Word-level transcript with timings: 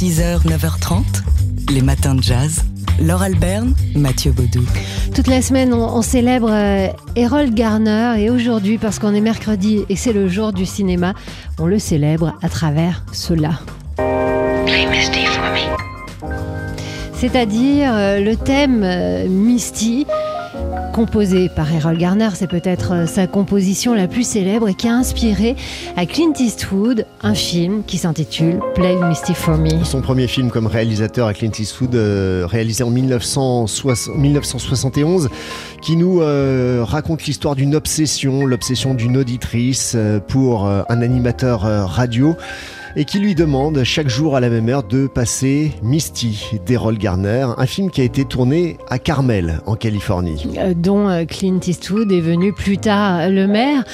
6h, 0.00 0.46
9h30, 0.46 1.02
les 1.74 1.82
matins 1.82 2.14
de 2.14 2.22
jazz. 2.22 2.62
Laure 3.02 3.20
Alberne, 3.20 3.74
Mathieu 3.94 4.32
Baudou. 4.32 4.64
Toute 5.14 5.26
la 5.26 5.42
semaine, 5.42 5.74
on, 5.74 6.00
célèbre 6.00 6.50
euh, 6.50 6.86
Harold 7.22 7.52
Garner 7.52 8.14
et 8.16 8.30
aujourd'hui, 8.30 8.78
parce 8.78 8.98
qu'on 8.98 9.12
est 9.12 9.20
mercredi 9.20 9.84
et 9.90 9.96
c'est 9.96 10.14
le 10.14 10.26
jour 10.26 10.54
du 10.54 10.64
cinéma, 10.64 11.12
on 11.58 11.66
le 11.66 11.78
célèbre 11.78 12.32
à 12.40 12.48
travers 12.48 13.04
cela. 13.12 13.60
C'est-à-dire 17.12 17.90
euh, 17.92 18.20
le 18.20 18.36
thème 18.36 18.80
euh, 18.82 19.28
Misty, 19.28 20.06
composé 20.92 21.48
par 21.48 21.66
Harold 21.74 21.98
Garner, 21.98 22.28
c'est 22.34 22.48
peut-être 22.48 22.92
euh, 22.92 23.06
sa 23.06 23.26
composition 23.26 23.94
la 23.94 24.08
plus 24.08 24.26
célèbre 24.26 24.68
et 24.68 24.74
qui 24.74 24.88
a 24.88 24.94
inspiré 24.94 25.56
à 25.96 26.06
Clint 26.06 26.32
Eastwood 26.38 27.06
un 27.22 27.34
film 27.34 27.82
qui 27.86 27.98
s'intitule 27.98 28.60
Play 28.74 28.96
Misty 28.96 29.34
for 29.34 29.56
Me. 29.56 29.84
Son 29.84 30.00
premier 30.00 30.26
film 30.26 30.50
comme 30.50 30.66
réalisateur 30.66 31.26
à 31.26 31.34
Clint 31.34 31.52
Eastwood, 31.58 31.94
euh, 31.94 32.46
réalisé 32.46 32.84
en 32.84 32.90
1960 32.90 34.16
1971, 34.16 35.28
qui 35.82 35.96
nous 35.96 36.20
euh, 36.20 36.84
raconte 36.84 37.24
l'histoire 37.24 37.54
d'une 37.54 37.74
obsession, 37.74 38.44
l'obsession 38.44 38.94
d'une 38.94 39.16
auditrice 39.16 39.96
pour 40.28 40.66
un 40.66 41.02
animateur 41.02 41.62
radio 41.62 42.36
et 42.96 43.04
qui 43.04 43.18
lui 43.18 43.34
demande 43.34 43.82
chaque 43.84 44.08
jour 44.08 44.36
à 44.36 44.40
la 44.40 44.48
même 44.48 44.68
heure 44.68 44.82
de 44.82 45.06
passer 45.06 45.72
Misty 45.82 46.46
d'Errol 46.66 46.98
Garner, 46.98 47.46
un 47.56 47.66
film 47.66 47.90
qui 47.90 48.00
a 48.00 48.04
été 48.04 48.24
tourné 48.24 48.76
à 48.88 48.98
Carmel 48.98 49.60
en 49.66 49.74
Californie. 49.76 50.46
euh, 50.58 50.74
dont 50.74 51.08
euh, 51.08 51.24
Clint 51.24 51.60
Eastwood 51.66 52.10
est 52.12 52.20
venu 52.20 52.52
plus 52.52 52.78
tard 52.78 53.28
le 53.30 53.46
maire 53.46 53.84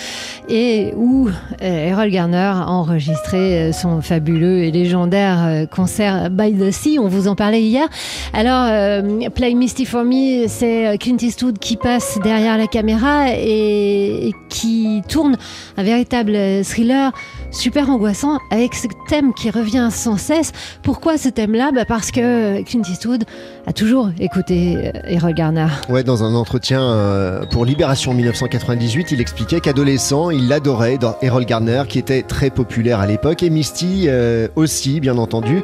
et 0.48 0.92
où 0.96 1.28
euh, 1.62 1.92
Harold 1.92 2.12
Garner 2.12 2.36
a 2.54 2.68
enregistré 2.68 3.36
euh, 3.68 3.72
son 3.72 4.00
fabuleux 4.00 4.62
et 4.64 4.70
légendaire 4.70 5.44
euh, 5.46 5.66
concert 5.66 6.30
By 6.30 6.52
the 6.54 6.70
Sea. 6.70 6.98
On 6.98 7.08
vous 7.08 7.28
en 7.28 7.34
parlait 7.34 7.62
hier. 7.62 7.86
Alors, 8.32 8.66
euh, 8.70 9.28
Play 9.34 9.54
Misty 9.54 9.84
for 9.84 10.04
Me, 10.04 10.46
c'est 10.48 10.86
euh, 10.86 10.96
Clint 10.96 11.16
Eastwood 11.20 11.58
qui 11.58 11.76
passe 11.76 12.18
derrière 12.22 12.56
la 12.58 12.66
caméra 12.66 13.26
et, 13.30 14.32
qui 14.48 15.02
tourne 15.08 15.36
un 15.76 15.82
véritable 15.82 16.32
euh, 16.34 16.62
thriller 16.62 17.12
super 17.50 17.90
angoissant 17.90 18.38
avec 18.50 18.74
ce 18.74 18.86
thème 19.08 19.32
qui 19.32 19.50
revient 19.50 19.88
sans 19.90 20.16
cesse. 20.16 20.52
Pourquoi 20.82 21.18
ce 21.18 21.28
thème-là 21.28 21.70
bah 21.74 21.84
Parce 21.86 22.10
que 22.10 22.62
Clint 22.62 22.82
Eastwood 22.82 23.24
a 23.66 23.72
toujours 23.72 24.10
écouté 24.18 24.92
euh, 24.94 25.16
Harold 25.16 25.36
Garner. 25.36 25.66
Ouais, 25.88 26.04
dans 26.04 26.24
un 26.24 26.34
entretien 26.34 26.82
euh, 26.82 27.44
pour 27.46 27.64
Libération 27.64 28.14
1998, 28.14 29.12
il 29.12 29.20
expliquait 29.20 29.60
qu'adolescent, 29.60 30.30
il 30.30 30.52
adorait 30.52 30.98
dans 30.98 31.16
Errol 31.22 31.44
Garner, 31.44 31.84
qui 31.88 31.98
était 31.98 32.22
très 32.22 32.50
populaire 32.50 33.00
à 33.00 33.06
l'époque, 33.06 33.42
et 33.42 33.50
Misty 33.50 34.06
euh, 34.08 34.48
aussi, 34.56 35.00
bien 35.00 35.18
entendu. 35.18 35.62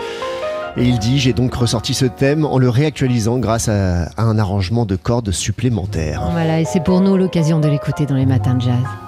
Et 0.77 0.85
il 0.85 0.99
dit, 0.99 1.19
j'ai 1.19 1.35
donc 1.35 1.55
ressorti 1.55 1.93
ce 1.93 2.07
thème 2.07 2.47
en 2.47 2.57
le 2.57 2.71
réactualisant 2.71 3.39
grâce 3.39 3.69
à, 3.69 4.05
à 4.17 4.23
un 4.23 4.39
arrangement 4.39 4.87
de 4.87 4.97
cordes 4.97 5.31
supplémentaires. 5.31 6.23
Voilà, 6.33 6.61
et 6.61 6.65
c'est 6.65 6.83
pour 6.83 7.03
nous 7.03 7.17
l'occasion 7.17 7.61
de 7.61 7.69
l'écouter 7.69 8.07
dans 8.07 8.17
les 8.17 8.27
matins 8.27 8.55
de 8.55 8.63
jazz.– 8.63 8.79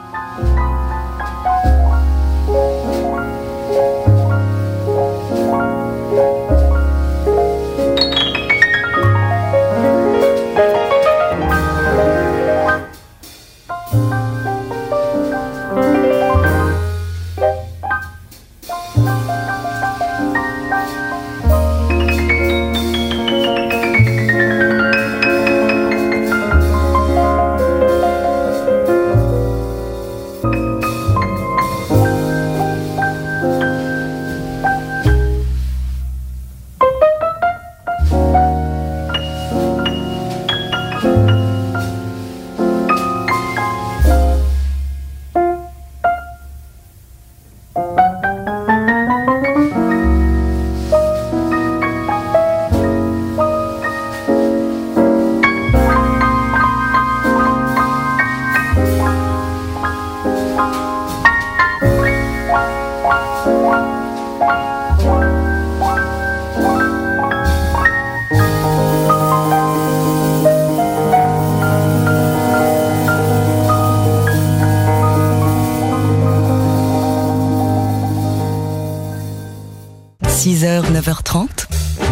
6h, 80.45 80.93
9h30, 80.93 81.47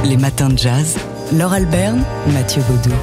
les 0.07 0.17
matins 0.17 0.49
de 0.49 0.57
jazz. 0.57 0.97
Laure 1.37 1.53
Alberne, 1.53 2.03
Mathieu 2.29 2.63
Baudou. 2.67 2.97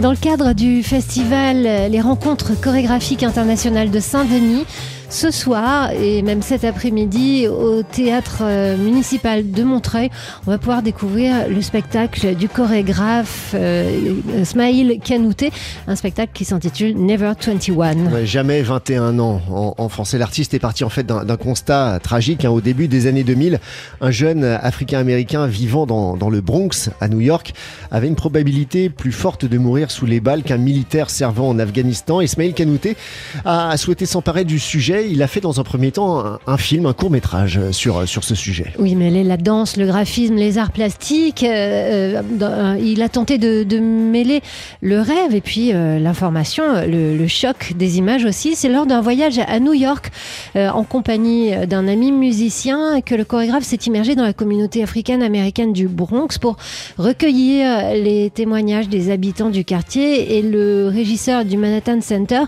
Dans 0.00 0.12
le 0.12 0.16
cadre 0.16 0.52
du 0.52 0.84
festival 0.84 1.62
Les 1.90 2.00
Rencontres 2.00 2.52
chorégraphiques 2.60 3.24
internationales 3.24 3.90
de 3.90 3.98
Saint-Denis, 3.98 4.64
ce 5.08 5.30
soir 5.30 5.90
et 5.92 6.22
même 6.22 6.42
cet 6.42 6.64
après-midi 6.64 7.46
au 7.48 7.82
théâtre 7.82 8.38
euh, 8.42 8.76
municipal 8.76 9.50
de 9.50 9.62
Montreuil, 9.62 10.10
on 10.46 10.50
va 10.50 10.58
pouvoir 10.58 10.82
découvrir 10.82 11.48
le 11.48 11.62
spectacle 11.62 12.34
du 12.34 12.48
chorégraphe 12.48 13.52
euh, 13.54 14.14
Smaïl 14.44 14.98
Kanouté, 15.00 15.52
un 15.86 15.96
spectacle 15.96 16.32
qui 16.34 16.44
s'intitule 16.44 16.96
Never 16.96 17.32
21. 17.40 17.76
Ouais, 18.12 18.26
jamais 18.26 18.62
21 18.62 19.18
ans 19.18 19.40
en, 19.78 19.88
français. 19.88 20.18
L'artiste 20.18 20.54
est 20.54 20.58
parti 20.58 20.84
en 20.84 20.88
fait 20.88 21.06
d'un 21.06 21.36
constat 21.36 22.00
tragique. 22.02 22.44
hein. 22.44 22.50
Au 22.50 22.60
début 22.60 22.88
des 22.88 23.06
années 23.06 23.24
2000, 23.24 23.60
un 24.00 24.10
jeune 24.10 24.44
africain-américain 24.44 25.46
vivant 25.46 25.86
dans, 25.86 26.30
le 26.30 26.40
Bronx, 26.40 26.90
à 27.00 27.08
New 27.08 27.20
York, 27.20 27.52
avait 27.90 28.08
une 28.08 28.16
probabilité 28.16 28.88
plus 28.90 29.12
forte 29.12 29.44
de 29.44 29.58
mourir 29.58 29.90
sous 29.90 30.06
les 30.06 30.20
balles 30.20 30.42
qu'un 30.42 30.56
militaire 30.56 31.10
servant 31.10 31.48
en 31.48 31.58
Afghanistan. 31.58 32.20
Ismail 32.20 32.54
Kanouté 32.54 32.96
a 33.44 33.76
souhaité 33.76 34.06
s'emparer 34.06 34.44
du 34.44 34.58
sujet. 34.58 34.95
Il 35.00 35.22
a 35.22 35.26
fait 35.26 35.40
dans 35.40 35.60
un 35.60 35.64
premier 35.64 35.92
temps 35.92 36.22
un, 36.46 36.56
film, 36.56 36.86
un 36.86 36.92
court-métrage 36.92 37.60
sur, 37.70 38.08
sur 38.08 38.24
ce 38.24 38.34
sujet. 38.34 38.72
Oui, 38.78 38.94
mais 38.94 39.10
la 39.22 39.36
danse, 39.36 39.76
le 39.76 39.86
graphisme, 39.86 40.34
les 40.34 40.58
arts 40.58 40.72
plastiques, 40.72 41.42
euh, 41.42 41.86
euh, 41.86 42.22
euh, 42.42 42.76
il 42.80 43.02
a 43.02 43.08
tenté 43.08 43.38
de, 43.38 43.78
mêler 43.78 44.40
le 44.80 45.00
rêve 45.00 45.34
et 45.34 45.40
puis 45.40 45.72
euh, 45.72 45.98
l'information, 45.98 46.64
le, 46.86 47.26
choc 47.26 47.72
des 47.76 47.98
images 47.98 48.24
aussi. 48.24 48.54
C'est 48.54 48.68
lors 48.68 48.86
d'un 48.86 49.00
voyage 49.00 49.38
à 49.46 49.58
New 49.60 49.74
York 49.74 50.10
euh, 50.54 50.68
en 50.70 50.84
compagnie 50.84 51.50
d'un 51.66 51.88
ami 51.88 52.12
musicien 52.12 53.00
que 53.00 53.14
le 53.14 53.24
chorégraphe 53.24 53.64
s'est 53.64 53.76
immergé 53.86 54.14
dans 54.14 54.22
la 54.22 54.32
communauté 54.32 54.82
africaine-américaine 54.82 55.72
du 55.72 55.88
Bronx 55.88 56.38
pour 56.40 56.56
recueillir 56.98 57.92
les 57.94 58.30
témoignages 58.30 58.88
des 58.88 59.10
habitants 59.10 59.50
du 59.50 59.64
quartier 59.64 60.38
et 60.38 60.42
le 60.42 60.88
régisseur 60.88 61.44
du 61.44 61.56
Manhattan 61.56 62.00
Center 62.00 62.42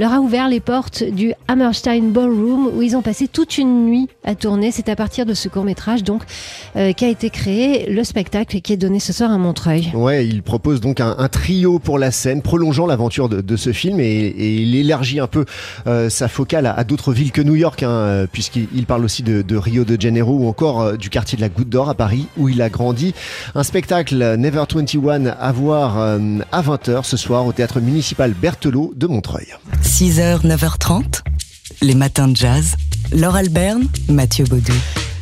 leur 0.00 0.14
a 0.14 0.20
ouvert 0.20 0.48
les 0.48 0.60
portes 0.60 1.04
du 1.04 1.34
Hammerstein 1.46 2.10
Ballroom 2.10 2.70
où 2.74 2.80
ils 2.80 2.96
ont 2.96 3.02
passé 3.02 3.28
toute 3.28 3.58
une 3.58 3.84
nuit 3.84 4.08
à 4.24 4.34
tourner. 4.34 4.70
C'est 4.70 4.88
à 4.88 4.96
partir 4.96 5.26
de 5.26 5.34
ce 5.34 5.50
court 5.50 5.62
métrage 5.62 6.02
donc 6.02 6.22
euh, 6.76 6.94
qu'a 6.94 7.08
été 7.08 7.28
créé 7.28 7.90
le 7.90 8.02
spectacle 8.02 8.62
qui 8.62 8.72
est 8.72 8.78
donné 8.78 8.98
ce 8.98 9.12
soir 9.12 9.30
à 9.30 9.36
Montreuil. 9.36 9.90
Ouais, 9.92 10.26
il 10.26 10.42
propose 10.42 10.80
donc 10.80 11.00
un, 11.00 11.28
trio 11.28 11.78
pour 11.78 11.98
la 11.98 12.12
scène, 12.12 12.40
prolongeant 12.40 12.86
l'aventure 12.86 13.28
de, 13.28 13.56
ce 13.56 13.74
film 13.74 14.00
et, 14.00 14.04
et 14.06 14.54
il 14.62 14.74
élargit 14.74 15.20
un 15.20 15.26
peu 15.26 15.44
euh, 15.86 16.08
sa 16.08 16.28
focale 16.28 16.64
à, 16.64 16.82
d'autres 16.84 17.12
villes 17.12 17.30
que 17.30 17.42
New 17.42 17.54
York, 17.54 17.82
hein, 17.82 17.90
euh, 17.90 18.26
puisqu'il 18.30 18.68
il 18.74 18.86
parle 18.86 19.04
aussi 19.04 19.22
de, 19.22 19.56
Rio 19.56 19.84
de 19.84 20.00
Janeiro 20.00 20.32
ou 20.32 20.48
encore 20.48 20.96
du 20.96 21.10
quartier 21.10 21.36
de 21.36 21.42
la 21.42 21.50
Goutte 21.50 21.68
d'Or 21.68 21.90
à 21.90 21.94
Paris 21.94 22.26
où 22.38 22.48
il 22.48 22.62
a 22.62 22.70
grandi. 22.70 23.12
Un 23.54 23.64
spectacle 23.64 24.16
Never 24.38 24.64
21 24.74 25.26
à 25.26 25.52
voir 25.52 25.98
à 25.98 26.62
20h 26.62 27.04
ce 27.04 27.18
soir 27.18 27.44
au 27.44 27.52
théâtre 27.52 27.80
municipal 27.80 28.32
Berthelot 28.32 28.94
de 28.96 29.06
Montreuil. 29.06 29.48
6h, 29.90 30.46
9h30, 30.46 31.20
les 31.82 31.96
matins 31.96 32.28
de 32.28 32.36
jazz. 32.36 32.76
Laure 33.12 33.34
Alberne, 33.34 33.88
Mathieu 34.08 34.44
Baudou. 34.44 34.72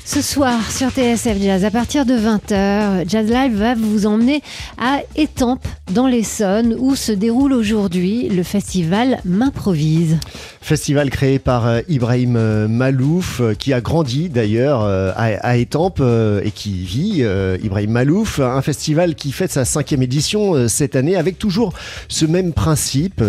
Ce 0.05 0.21
soir 0.21 0.71
sur 0.71 0.91
TSF 0.91 1.43
Jazz, 1.43 1.65
à 1.65 1.71
partir 1.71 2.05
de 2.05 2.13
20h, 2.13 3.09
Jazz 3.09 3.31
Live 3.31 3.57
va 3.57 3.75
vous 3.75 4.07
emmener 4.07 4.43
à 4.77 5.01
Étampes, 5.17 5.67
dans 5.93 6.07
l'Essonne, 6.07 6.77
où 6.79 6.97
se 6.97 7.13
déroule 7.13 7.55
aujourd'hui 7.55 8.29
le 8.29 8.43
festival 8.43 9.21
M'improvise. 9.25 10.19
Festival 10.61 11.09
créé 11.09 11.39
par 11.39 11.67
euh, 11.67 11.81
Ibrahim 11.89 12.37
euh, 12.37 12.69
Malouf, 12.69 13.41
euh, 13.41 13.55
qui 13.55 13.73
a 13.73 13.81
grandi 13.81 14.29
d'ailleurs 14.29 14.83
à 14.83 15.57
Étampes 15.57 16.03
et 16.45 16.51
qui 16.51 16.85
vit, 16.85 17.25
Ibrahim 17.65 17.91
Malouf. 17.91 18.39
Un 18.39 18.63
festival 18.63 19.15
qui 19.15 19.33
fête 19.33 19.51
sa 19.51 19.65
cinquième 19.65 20.03
édition 20.03 20.69
cette 20.69 20.95
année 20.95 21.17
avec 21.17 21.39
toujours 21.39 21.73
ce 22.09 22.27
même 22.27 22.53
principe 22.53 23.25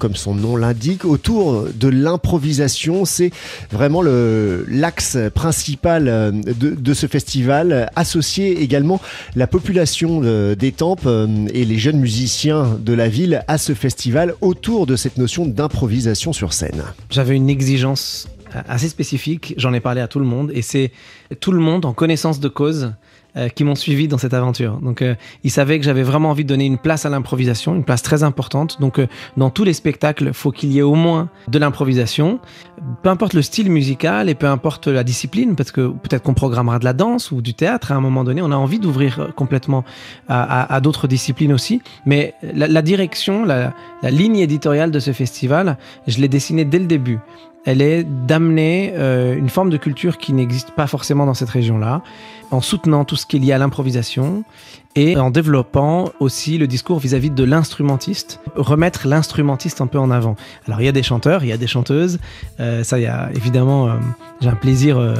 comme 0.00 0.16
son 0.16 0.34
nom 0.34 0.56
l'indique, 0.56 1.04
autour 1.04 1.66
de 1.72 1.88
l'improvisation. 1.88 3.04
C'est 3.04 3.30
vraiment 3.70 4.02
l'axe 4.02 5.16
principal 5.34 6.08
euh, 6.08 6.32
de, 6.32 6.94
ce 6.94 7.06
festival. 7.06 7.90
Associer 7.94 8.62
également 8.62 9.00
la 9.36 9.46
population 9.46 10.20
d'Étampes 10.54 11.02
euh, 11.06 11.46
et 11.54 11.64
les 11.64 11.78
jeunes 11.78 12.00
musiciens 12.00 12.78
de 12.80 12.92
la 12.94 13.08
ville 13.08 13.44
à 13.46 13.58
ce 13.58 13.74
festival 13.74 14.34
autour 14.40 14.86
de 14.86 14.96
cette 14.96 15.18
notion 15.18 15.46
d'improvisation 15.46 16.32
sur 16.32 16.52
scène. 16.52 16.82
J'avais 17.10 17.36
une 17.36 17.50
exigence 17.50 18.28
assez 18.68 18.88
spécifique, 18.88 19.54
j'en 19.56 19.72
ai 19.72 19.80
parlé 19.80 20.00
à 20.00 20.08
tout 20.08 20.18
le 20.18 20.24
monde, 20.24 20.50
et 20.54 20.62
c'est 20.62 20.90
tout 21.38 21.52
le 21.52 21.60
monde 21.60 21.84
en 21.84 21.92
connaissance 21.92 22.40
de 22.40 22.48
cause 22.48 22.92
euh, 23.36 23.48
qui 23.48 23.64
m'ont 23.64 23.74
suivi 23.74 24.08
dans 24.08 24.18
cette 24.18 24.34
aventure. 24.34 24.78
Donc, 24.78 25.02
euh, 25.02 25.14
ils 25.44 25.50
savaient 25.50 25.78
que 25.78 25.84
j'avais 25.84 26.02
vraiment 26.02 26.30
envie 26.30 26.42
de 26.42 26.48
donner 26.48 26.66
une 26.66 26.78
place 26.78 27.06
à 27.06 27.10
l'improvisation, 27.10 27.74
une 27.74 27.84
place 27.84 28.02
très 28.02 28.22
importante. 28.22 28.80
Donc, 28.80 28.98
euh, 28.98 29.06
dans 29.36 29.50
tous 29.50 29.62
les 29.62 29.72
spectacles, 29.72 30.32
faut 30.32 30.50
qu'il 30.50 30.72
y 30.72 30.78
ait 30.78 30.82
au 30.82 30.94
moins 30.94 31.28
de 31.48 31.58
l'improvisation, 31.58 32.40
peu 33.02 33.08
importe 33.08 33.34
le 33.34 33.42
style 33.42 33.70
musical 33.70 34.28
et 34.28 34.34
peu 34.34 34.46
importe 34.46 34.88
la 34.88 35.04
discipline, 35.04 35.54
parce 35.54 35.70
que 35.70 35.88
peut-être 35.88 36.22
qu'on 36.22 36.34
programmera 36.34 36.78
de 36.78 36.84
la 36.84 36.92
danse 36.92 37.30
ou 37.30 37.40
du 37.40 37.54
théâtre 37.54 37.92
à 37.92 37.94
un 37.94 38.00
moment 38.00 38.24
donné. 38.24 38.42
On 38.42 38.50
a 38.50 38.56
envie 38.56 38.80
d'ouvrir 38.80 39.32
complètement 39.36 39.84
à, 40.28 40.80
d'autres 40.80 41.06
disciplines 41.06 41.52
aussi. 41.52 41.82
Mais 42.06 42.34
la, 42.42 42.82
direction, 42.82 43.44
la 43.44 43.72
ligne 44.02 44.38
éditoriale 44.38 44.90
de 44.90 44.98
ce 44.98 45.12
festival, 45.12 45.78
je 46.06 46.18
l'ai 46.20 46.28
dessinée 46.28 46.64
dès 46.64 46.78
le 46.78 46.86
début 46.86 47.20
elle 47.64 47.82
est 47.82 48.04
d'amener 48.04 48.92
euh, 48.94 49.36
une 49.36 49.48
forme 49.48 49.70
de 49.70 49.76
culture 49.76 50.18
qui 50.18 50.32
n'existe 50.32 50.70
pas 50.70 50.86
forcément 50.86 51.26
dans 51.26 51.34
cette 51.34 51.50
région-là, 51.50 52.02
en 52.50 52.60
soutenant 52.60 53.04
tout 53.04 53.16
ce 53.16 53.26
qui 53.26 53.36
est 53.36 53.40
lié 53.40 53.52
à 53.52 53.58
l'improvisation 53.58 54.44
et 54.96 55.16
en 55.16 55.30
développant 55.30 56.10
aussi 56.18 56.58
le 56.58 56.66
discours 56.66 56.98
vis-à-vis 56.98 57.30
de 57.30 57.44
l'instrumentiste, 57.44 58.40
remettre 58.56 59.06
l'instrumentiste 59.06 59.80
un 59.80 59.86
peu 59.86 59.98
en 59.98 60.10
avant. 60.10 60.34
Alors 60.66 60.80
il 60.80 60.84
y 60.84 60.88
a 60.88 60.92
des 60.92 61.04
chanteurs, 61.04 61.44
il 61.44 61.48
y 61.48 61.52
a 61.52 61.56
des 61.56 61.68
chanteuses, 61.68 62.18
euh, 62.58 62.82
ça 62.82 62.98
il 62.98 63.02
y 63.02 63.06
a 63.06 63.30
évidemment, 63.34 63.86
euh, 63.86 63.92
j'ai 64.40 64.48
un 64.48 64.56
plaisir 64.56 64.98
euh, 64.98 65.14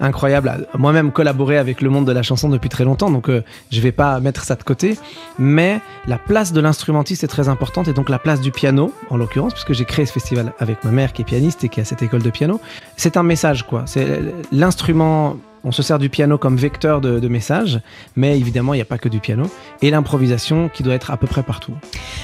incroyable 0.00 0.48
à 0.48 0.78
moi-même 0.78 1.12
collaborer 1.12 1.58
avec 1.58 1.82
le 1.82 1.90
monde 1.90 2.06
de 2.06 2.12
la 2.12 2.22
chanson 2.22 2.48
depuis 2.48 2.70
très 2.70 2.84
longtemps, 2.84 3.10
donc 3.10 3.30
je 3.70 3.80
vais 3.80 3.92
pas 3.92 4.20
mettre 4.20 4.44
ça 4.44 4.56
de 4.56 4.62
côté, 4.62 4.98
mais 5.38 5.80
la 6.06 6.16
place 6.16 6.52
de 6.52 6.60
l'instrumentiste 6.60 7.22
est 7.22 7.28
très 7.28 7.48
importante 7.48 7.88
et 7.88 7.92
donc 7.92 8.08
la 8.08 8.18
place 8.18 8.40
du 8.40 8.52
piano, 8.52 8.92
en 9.10 9.18
l'occurrence, 9.18 9.52
puisque 9.52 9.74
j'ai 9.74 9.84
créé 9.84 10.06
ce 10.06 10.12
festival 10.12 10.54
avec 10.58 10.82
ma 10.84 10.90
mère 10.90 11.12
qui 11.12 11.22
est 11.22 11.26
pianiste 11.26 11.62
et 11.64 11.68
qui 11.68 11.80
a 11.80 11.84
cette 11.84 12.02
école 12.02 12.22
de 12.22 12.30
piano, 12.30 12.58
c'est 12.96 13.18
un 13.18 13.22
message 13.22 13.66
quoi, 13.66 13.82
c'est 13.84 14.20
l'instrument 14.50 15.36
on 15.64 15.72
se 15.72 15.82
sert 15.82 15.98
du 15.98 16.08
piano 16.08 16.38
comme 16.38 16.56
vecteur 16.56 17.00
de, 17.00 17.28
messages, 17.28 17.80
mais 18.16 18.38
évidemment, 18.38 18.74
il 18.74 18.78
n'y 18.78 18.82
a 18.82 18.86
pas 18.86 18.98
que 18.98 19.08
du 19.08 19.20
piano. 19.20 19.44
Et 19.82 19.90
l'improvisation 19.90 20.68
qui 20.68 20.82
doit 20.82 20.94
être 20.94 21.10
à 21.10 21.16
peu 21.16 21.26
près 21.26 21.42
partout. 21.42 21.72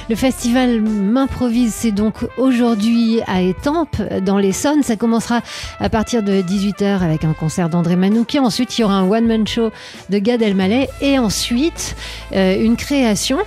Le 0.09 0.17
festival 0.17 0.81
M'improvise, 0.81 1.75
c'est 1.75 1.93
donc 1.93 2.17
aujourd'hui 2.38 3.21
à 3.27 3.43
Étampes, 3.43 4.03
dans 4.23 4.38
l'Essonne. 4.38 4.83
Ça 4.83 4.97
commencera 4.97 5.43
à 5.81 5.88
partir 5.88 6.23
de 6.23 6.43
18h 6.43 7.00
avec 7.00 7.25
un 7.25 7.35
concert 7.35 7.69
d'André 7.69 7.97
Manoukian. 7.97 8.44
Ensuite, 8.44 8.77
il 8.79 8.83
y 8.83 8.85
aura 8.85 8.94
un 8.94 9.09
one-man 9.09 9.47
show 9.47 9.71
de 10.11 10.19
Gad 10.19 10.43
Elmaleh. 10.43 10.89
Et 11.00 11.19
ensuite, 11.19 11.97
euh, 12.32 12.62
une 12.62 12.77
création 12.77 13.39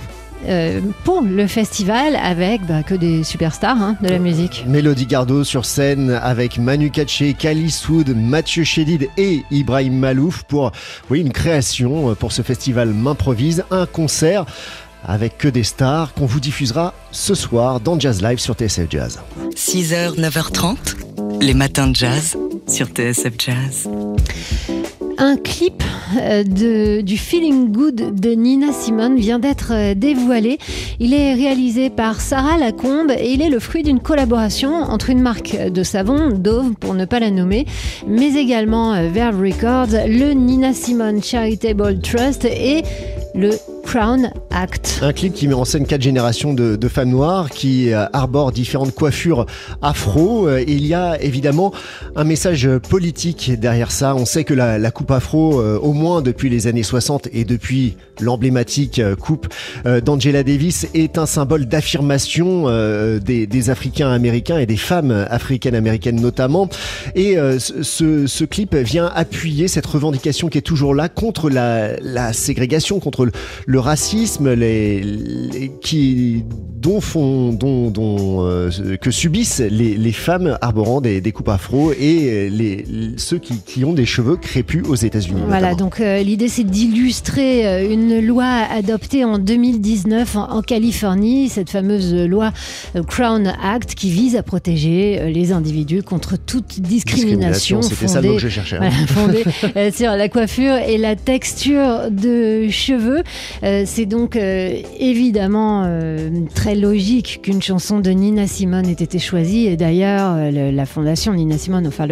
euh, 0.46 0.80
pour 1.04 1.22
le 1.22 1.46
festival 1.46 2.16
avec 2.16 2.66
bah, 2.66 2.82
que 2.82 2.94
des 2.94 3.24
superstars 3.24 3.80
hein, 3.80 3.96
de 4.00 4.08
la 4.08 4.18
musique. 4.18 4.64
Mélodie 4.66 5.06
Gardot 5.06 5.44
sur 5.44 5.64
scène 5.64 6.10
avec 6.10 6.58
Manu 6.58 6.90
Katché, 6.90 7.34
Kali 7.34 7.70
Soud, 7.70 8.14
Mathieu 8.16 8.64
Chédid 8.64 9.08
et 9.16 9.42
Ibrahim 9.50 9.98
Malouf 9.98 10.42
pour 10.44 10.72
oui, 11.10 11.20
une 11.20 11.32
création 11.32 12.14
pour 12.14 12.32
ce 12.32 12.42
festival 12.42 12.90
M'improvise, 12.90 13.64
un 13.70 13.86
concert 13.86 14.46
avec 15.04 15.38
que 15.38 15.48
des 15.48 15.64
stars 15.64 16.12
qu'on 16.14 16.26
vous 16.26 16.40
diffusera 16.40 16.94
ce 17.10 17.34
soir 17.34 17.80
dans 17.80 17.98
Jazz 17.98 18.22
Live 18.22 18.38
sur 18.38 18.54
TSF 18.54 18.86
Jazz. 18.90 19.18
6h, 19.54 20.16
9h30, 20.18 20.76
les 21.40 21.54
matins 21.54 21.88
de 21.88 21.96
jazz 21.96 22.36
sur 22.68 22.86
TSF 22.88 23.32
Jazz 23.38 23.88
un 25.20 25.36
clip 25.36 25.84
euh, 26.18 26.42
du 27.02 27.16
Feeling 27.18 27.70
Good 27.70 28.18
de 28.18 28.30
Nina 28.30 28.72
Simone 28.72 29.16
vient 29.16 29.38
d'être 29.38 29.72
euh, 29.72 29.94
dévoilé. 29.94 30.58
Il 30.98 31.12
est 31.12 31.34
réalisé 31.34 31.90
par 31.90 32.20
Sarah 32.20 32.56
Lacombe 32.56 33.10
et 33.10 33.32
il 33.32 33.42
est 33.42 33.50
le 33.50 33.60
fruit 33.60 33.82
d'une 33.82 34.00
collaboration 34.00 34.72
entre 34.72 35.10
une 35.10 35.20
marque 35.20 35.56
de 35.56 35.82
savon, 35.82 36.30
Dove 36.30 36.72
pour 36.80 36.94
ne 36.94 37.04
pas 37.04 37.20
la 37.20 37.30
nommer, 37.30 37.66
mais 38.06 38.34
également 38.34 38.94
euh, 38.94 39.08
Verve 39.12 39.40
Records, 39.40 40.08
le 40.08 40.32
Nina 40.32 40.72
Simone 40.72 41.22
Charitable 41.22 42.00
Trust 42.00 42.46
et 42.46 42.82
le 43.34 43.50
Un 45.02 45.12
clip 45.12 45.34
qui 45.34 45.48
met 45.48 45.54
en 45.54 45.64
scène 45.64 45.84
quatre 45.84 46.02
générations 46.02 46.54
de, 46.54 46.88
femmes 46.88 47.08
noires 47.08 47.50
qui 47.50 47.92
euh, 47.92 48.06
arborent 48.12 48.52
différentes 48.52 48.94
coiffures 48.94 49.46
afro. 49.82 50.46
Euh, 50.46 50.62
il 50.64 50.86
y 50.86 50.94
a 50.94 51.20
évidemment 51.20 51.72
un 52.14 52.22
message 52.22 52.68
politique 52.88 53.50
derrière 53.58 53.90
ça. 53.90 54.14
On 54.14 54.24
sait 54.24 54.44
que 54.44 54.54
la, 54.54 54.90
coupe 54.92 55.10
afro, 55.10 55.60
euh, 55.60 55.76
au 55.78 55.92
moins 55.92 56.22
depuis 56.22 56.48
les 56.48 56.68
années 56.68 56.84
60 56.84 57.30
et 57.32 57.44
depuis 57.44 57.96
l'emblématique 58.20 59.00
coupe 59.18 59.48
d'Angela 60.04 60.44
Davis, 60.44 60.86
est 60.94 61.16
un 61.18 61.26
symbole 61.26 61.66
d'affirmation 61.66 62.66
des, 63.18 63.70
Africains 63.70 64.10
américains 64.10 64.58
et 64.58 64.66
des 64.66 64.76
femmes 64.76 65.26
africaines 65.30 65.74
américaines 65.74 66.20
notamment. 66.20 66.68
Et 67.14 67.36
ce, 67.58 68.44
clip 68.44 68.76
vient 68.76 69.10
appuyer 69.14 69.68
cette 69.68 69.86
revendication 69.86 70.48
qui 70.48 70.58
est 70.58 70.62
toujours 70.62 70.94
là 70.94 71.08
contre 71.08 71.48
la, 71.48 72.32
ségrégation, 72.34 73.00
contre 73.00 73.30
le 73.66 73.79
racisme 73.80 74.52
les, 74.52 75.72
qui, 75.80 76.44
dont 76.80 77.00
font, 77.00 77.52
dont, 77.52 77.90
dont 77.90 78.46
euh, 78.46 78.70
que 79.00 79.10
subissent 79.10 79.60
les, 79.60 79.96
les, 79.96 80.12
femmes 80.12 80.56
arborant 80.62 81.00
des, 81.00 81.20
des 81.20 81.32
coupes 81.32 81.48
afro 81.48 81.92
et 81.92 82.48
les, 82.50 82.84
ceux 83.18 83.38
qui, 83.38 83.60
qui, 83.60 83.84
ont 83.84 83.92
des 83.92 84.06
cheveux 84.06 84.36
crépus 84.36 84.84
aux 84.88 84.94
États-Unis. 84.94 85.42
Voilà, 85.46 85.74
donc 85.74 86.00
euh, 86.00 86.22
l'idée 86.22 86.48
c'est 86.48 86.64
d'illustrer 86.64 87.66
euh, 87.66 87.92
une 87.92 88.24
loi 88.24 88.46
adoptée 88.46 89.24
en 89.24 89.38
2019 89.38 90.36
en, 90.36 90.62
Californie, 90.62 91.48
cette 91.48 91.70
fameuse 91.70 92.14
loi 92.14 92.52
Crown 93.08 93.52
Act 93.62 93.94
qui 93.94 94.10
vise 94.10 94.36
à 94.36 94.42
protéger 94.42 95.30
les 95.32 95.52
individus 95.52 96.02
contre 96.02 96.36
toute 96.36 96.80
discrimination, 96.80 97.82
C'était 97.82 98.08
ça 98.08 98.20
le 98.20 98.34
que 98.34 98.38
je 98.38 98.48
cherchais. 98.48 98.76
Hein. 98.76 98.90
fondée 99.08 99.44
sur 99.92 100.12
la 100.12 100.28
coiffure 100.28 100.76
et 100.76 100.96
la 100.96 101.16
texture 101.16 102.10
de 102.10 102.68
cheveux. 102.68 103.22
Euh, 103.62 103.82
c'est 103.86 104.06
donc 104.06 104.36
euh, 104.36 104.80
évidemment 104.98 105.84
euh, 105.84 106.30
très 106.54 106.74
logique 106.74 107.40
qu'une 107.42 107.60
chanson 107.60 108.00
de 108.00 108.10
Nina 108.10 108.46
Simone 108.46 108.86
ait 108.86 108.92
été 108.92 109.18
choisie. 109.18 109.66
Et 109.66 109.76
d'ailleurs, 109.76 110.36
la 110.50 110.86
fondation 110.86 111.34
Nina 111.34 111.58
Simone, 111.58 111.86
enfin 111.86 112.06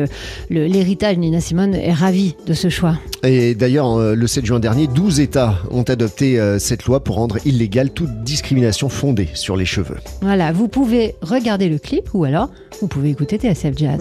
l'héritage 0.50 1.17
Nina 1.17 1.40
Simone 1.40 1.75
est 1.75 1.93
ravi 1.93 2.35
de 2.47 2.52
ce 2.52 2.69
choix. 2.69 2.97
Et 3.23 3.55
d'ailleurs, 3.55 3.99
le 3.99 4.26
7 4.26 4.47
juin 4.47 4.61
dernier, 4.61 4.87
12 4.87 5.21
États 5.21 5.59
ont 5.71 5.83
adopté 5.83 6.38
cette 6.59 6.85
loi 6.85 7.02
pour 7.02 7.17
rendre 7.17 7.38
illégale 7.47 7.90
toute 7.90 8.23
discrimination 8.23 8.88
fondée 8.88 9.28
sur 9.35 9.57
les 9.57 9.64
cheveux. 9.64 9.97
Voilà, 10.23 10.52
vous 10.52 10.69
pouvez 10.69 11.14
regarder 11.23 11.69
le 11.69 11.78
clip 11.78 12.14
ou 12.14 12.25
alors 12.25 12.50
vous 12.81 12.88
pouvez 12.88 13.11
écouter 13.11 13.38
TSF 13.38 13.76
Jazz. 13.76 14.00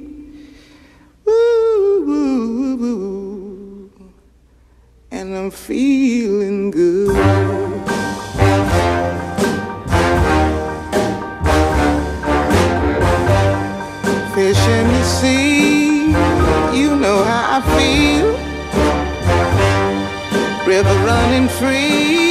I'm 5.41 5.49
feeling 5.49 6.69
good. 6.69 7.15
Fish 14.35 14.67
in 14.67 14.87
the 14.87 15.03
sea, 15.03 16.11
you 16.77 16.95
know 16.95 17.23
how 17.23 17.57
I 17.57 17.61
feel. 17.75 18.27
River 20.67 20.95
running 21.07 21.49
free. 21.49 22.30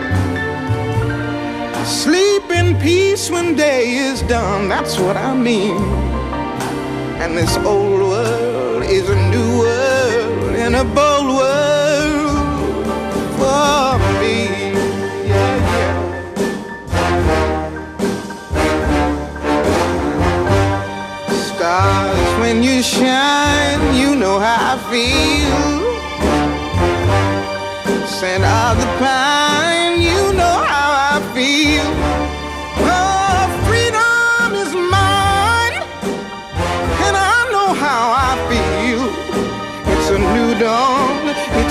Sleep 1.85 2.49
in 2.51 2.79
peace 2.79 3.29
when 3.29 3.55
day 3.55 3.95
is 3.95 4.21
done, 4.23 4.69
that's 4.69 4.99
what 4.99 5.17
I 5.17 5.35
mean. 5.35 5.77
And 7.21 7.37
this 7.37 7.57
old 7.57 8.01
world 8.01 8.83
is 8.83 9.09
a 9.09 9.15
new 9.29 9.59
world 9.59 10.55
and 10.55 10.75
a 10.75 10.83
bold 10.83 11.20